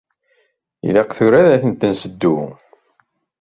[0.87, 2.37] Ilaq tura ad ten-nseddu?